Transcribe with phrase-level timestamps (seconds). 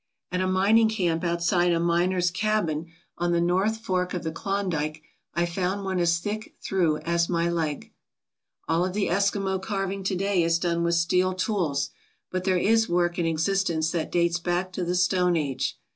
[0.31, 2.31] At a mining 219 ALASKA OUR NORTHERN WONDERLAND camp outside a miner's
[2.75, 5.03] cabin on the north fork of the Klondike
[5.35, 7.91] I found one as thick through as my leg.
[8.67, 11.91] All of the Eskimo carving to day is done with steel tools,
[12.31, 15.77] but there is work in existence that dates back to the Stone Age.